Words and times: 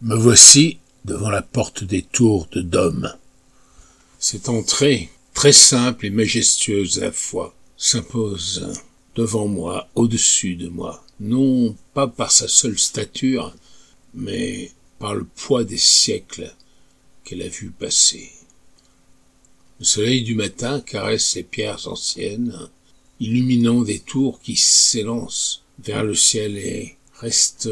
Me 0.00 0.14
voici 0.14 0.78
devant 1.04 1.28
la 1.28 1.42
porte 1.42 1.82
des 1.82 2.02
tours 2.02 2.46
de 2.52 2.60
Dôme. 2.60 3.12
Cette 4.20 4.48
entrée, 4.48 5.10
très 5.34 5.52
simple 5.52 6.06
et 6.06 6.10
majestueuse 6.10 6.98
à 6.98 7.06
la 7.06 7.12
fois, 7.12 7.52
s'impose 7.76 8.76
devant 9.16 9.48
moi, 9.48 9.88
au-dessus 9.96 10.54
de 10.54 10.68
moi, 10.68 11.04
non 11.18 11.74
pas 11.94 12.06
par 12.06 12.30
sa 12.30 12.46
seule 12.46 12.78
stature, 12.78 13.56
mais 14.14 14.70
par 15.00 15.16
le 15.16 15.24
poids 15.24 15.64
des 15.64 15.78
siècles 15.78 16.54
qu'elle 17.24 17.42
a 17.42 17.48
vu 17.48 17.70
passer. 17.70 18.30
Le 19.80 19.84
soleil 19.84 20.22
du 20.22 20.36
matin 20.36 20.80
caresse 20.80 21.34
les 21.34 21.42
pierres 21.42 21.88
anciennes, 21.88 22.68
illuminant 23.18 23.82
des 23.82 23.98
tours 23.98 24.40
qui 24.42 24.54
s'élancent 24.54 25.64
vers 25.80 26.04
le 26.04 26.14
ciel 26.14 26.56
et 26.56 26.96
restent 27.14 27.68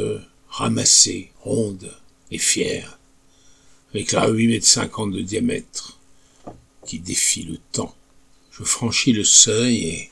ramassées, 0.49 1.31
rondes 1.39 1.95
et 2.31 2.39
fières, 2.39 2.99
avec 3.91 4.13
la 4.13 4.29
huit 4.29 4.49
mètres 4.49 4.67
cinquante 4.67 5.13
de 5.13 5.21
diamètre 5.21 5.99
qui 6.87 6.99
défie 6.99 7.43
le 7.43 7.59
temps. 7.73 7.95
Je 8.51 8.63
franchis 8.65 9.13
le 9.13 9.25
seuil 9.25 9.85
et 9.85 10.11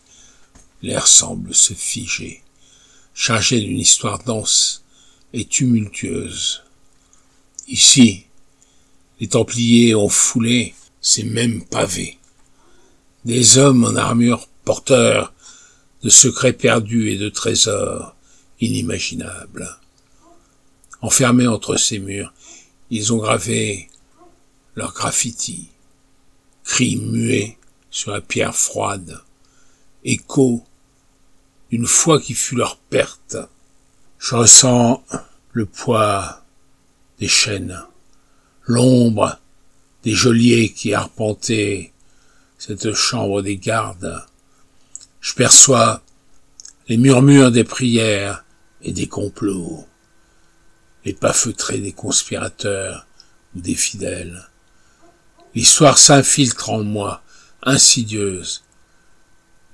l'air 0.83 1.07
semble 1.07 1.55
se 1.55 1.73
figer, 1.73 2.43
chargé 3.15 3.61
d'une 3.61 3.79
histoire 3.79 4.23
dense 4.23 4.85
et 5.33 5.45
tumultueuse. 5.45 6.63
Ici, 7.69 8.27
les 9.21 9.29
Templiers 9.29 9.95
ont 9.95 10.09
foulé 10.09 10.75
ces 11.01 11.23
mêmes 11.23 11.65
pavés. 11.65 12.19
Des 13.25 13.59
hommes 13.59 13.85
en 13.85 13.97
armure 13.97 14.49
porteurs 14.65 15.33
de 16.03 16.11
secrets 16.11 16.53
perdus 16.53 17.11
et 17.11 17.17
de 17.17 17.31
trésors 17.31 18.15
inimaginables. 18.61 19.79
Enfermés 21.05 21.47
entre 21.47 21.77
ces 21.77 21.99
murs, 21.99 22.33
ils 22.89 23.13
ont 23.13 23.19
gravé 23.19 23.91
leurs 24.75 24.95
graffitis, 24.95 25.69
cris 26.65 26.97
muets 26.97 27.59
sur 27.91 28.13
la 28.13 28.23
pierre 28.23 28.57
froide, 28.57 29.21
écho 30.03 30.65
d'une 31.69 31.87
foi 31.87 32.19
qui 32.19 32.33
fut 32.33 32.57
leur 32.57 32.79
perte. 32.79 33.37
Je 34.19 34.35
ressens 34.35 35.05
le 35.53 35.67
poids 35.67 36.43
des 37.19 37.29
chaînes, 37.29 37.85
l'ombre 38.63 39.39
des 40.05 40.13
geôliers 40.13 40.73
qui 40.73 40.95
arpentaient 40.95 41.93
cette 42.57 42.95
chambre 42.95 43.43
des 43.43 43.59
gardes. 43.59 44.25
Je 45.21 45.35
perçois 45.35 46.03
les 46.89 46.97
murmures 46.97 47.51
des 47.51 47.65
prières 47.65 48.43
et 48.81 48.93
des 48.93 49.07
complots, 49.07 49.87
les 51.05 51.13
pas 51.13 51.33
feutrés 51.33 51.79
des 51.79 51.93
conspirateurs 51.93 53.07
ou 53.55 53.61
des 53.61 53.75
fidèles. 53.75 54.49
L'histoire 55.55 55.99
s'infiltre 55.99 56.71
en 56.71 56.83
moi, 56.83 57.23
insidieuse. 57.63 58.65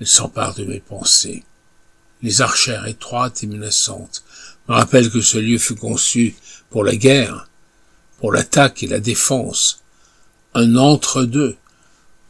Elle 0.00 0.06
s'empare 0.06 0.54
de 0.54 0.64
mes 0.64 0.80
pensées. 0.80 1.44
Les 2.22 2.42
archères 2.42 2.86
étroites 2.86 3.42
et 3.42 3.46
menaçantes 3.46 4.24
me 4.68 4.74
rappellent 4.74 5.10
que 5.10 5.22
ce 5.22 5.38
lieu 5.38 5.58
fut 5.58 5.76
conçu 5.76 6.36
pour 6.68 6.84
la 6.84 6.96
guerre, 6.96 7.48
pour 8.18 8.32
l'attaque 8.32 8.82
et 8.82 8.86
la 8.86 9.00
défense, 9.00 9.82
un 10.54 10.76
entre-deux, 10.76 11.56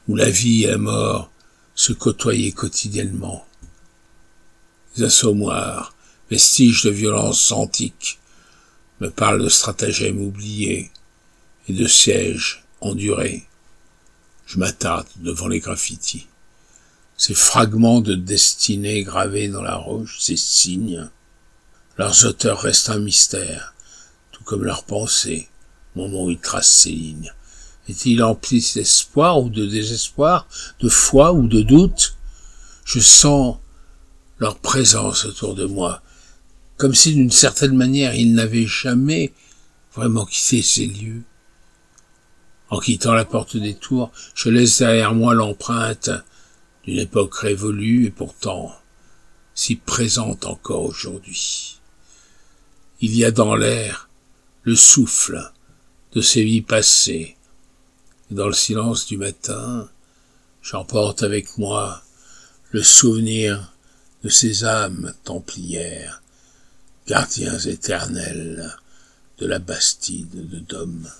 où 0.09 0.15
la 0.15 0.31
vie 0.31 0.65
et 0.65 0.69
la 0.69 0.79
mort 0.79 1.31
se 1.75 1.93
côtoyaient 1.93 2.53
quotidiennement. 2.53 3.47
Les 4.97 5.05
assommoirs, 5.05 5.95
vestiges 6.31 6.85
de 6.85 6.91
violences 6.91 7.51
antiques, 7.53 8.20
me 9.01 9.11
parlent 9.11 9.43
de 9.43 9.49
stratagèmes 9.49 10.21
oubliés 10.21 10.91
et 11.69 11.73
de 11.73 11.87
sièges 11.87 12.65
endurés. 12.81 13.47
Je 14.47 14.59
m'attarde 14.59 15.07
devant 15.17 15.49
les 15.49 15.61
graffitis. 15.61 16.27
Ces 17.17 17.35
fragments 17.35 18.01
de 18.01 18.15
destinée 18.15 19.03
gravés 19.03 19.49
dans 19.49 19.63
la 19.63 19.77
roche, 19.77 20.19
ces 20.21 20.37
signes, 20.37 21.09
leurs 21.99 22.25
auteurs 22.25 22.61
restent 22.61 22.91
un 22.91 22.99
mystère, 22.99 23.75
tout 24.33 24.43
comme 24.45 24.65
leurs 24.65 24.85
pensées, 24.85 25.49
moment 25.95 26.25
où 26.25 26.31
ils 26.31 26.39
tracent 26.39 26.73
ces 26.73 26.91
lignes. 26.91 27.33
Est-il 27.89 28.23
empli 28.23 28.65
d'espoir 28.75 29.41
ou 29.41 29.51
de 29.51 29.67
désespoir, 29.67 30.47
de 30.81 30.89
foi 30.89 31.33
ou 31.33 31.47
de 31.47 31.61
doute? 31.61 32.17
Je 32.85 33.01
sens 33.01 33.59
leur 34.39 34.59
présence 34.59 35.25
autour 35.25 35.55
de 35.55 35.67
moi, 35.67 36.03
comme 36.81 36.95
si 36.95 37.13
d'une 37.13 37.31
certaine 37.31 37.77
manière 37.77 38.15
ils 38.15 38.33
n'avaient 38.33 38.67
jamais 38.67 39.35
vraiment 39.95 40.25
quitté 40.25 40.63
ces 40.63 40.87
lieux. 40.87 41.23
En 42.71 42.81
quittant 42.81 43.13
la 43.13 43.27
porte 43.27 43.59
des 43.59 43.75
tours, 43.75 44.11
je 44.35 44.49
laisse 44.49 44.79
derrière 44.79 45.13
moi 45.13 45.35
l'empreinte 45.35 46.09
d'une 46.85 46.99
époque 46.99 47.35
révolue 47.35 48.07
et 48.07 48.11
pourtant 48.11 48.75
si 49.55 49.77
présente 49.77 50.47
encore 50.47 50.85
aujourd'hui. 50.85 51.79
Il 53.03 53.15
y 53.15 53.27
a 53.27 53.31
dans 53.31 53.55
l'air 53.55 54.09
le 54.63 54.75
souffle 54.75 55.53
de 56.13 56.23
ces 56.23 56.43
vies 56.43 56.63
passées, 56.63 57.37
et 58.31 58.35
dans 58.35 58.47
le 58.47 58.55
silence 58.55 59.07
du 59.07 59.19
matin, 59.19 59.87
j'emporte 60.63 61.23
avec 61.23 61.59
moi 61.59 62.03
le 62.71 62.83
souvenir 62.83 63.75
de 64.25 64.31
ces 64.31 64.65
âmes 64.65 65.13
templières, 65.25 66.20
gardiens 67.11 67.59
éternels 67.59 68.71
de 69.39 69.47
la 69.47 69.59
Bastide 69.59 70.49
de 70.49 70.61
Dôme. 70.61 71.11